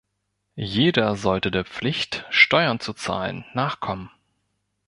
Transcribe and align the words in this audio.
Jeder 0.55 1.15
sollte 1.15 1.51
der 1.51 1.63
Pflicht, 1.63 2.25
Steuern 2.31 2.79
zu 2.79 2.93
zahlen, 2.93 3.45
nachkommen. 3.53 4.09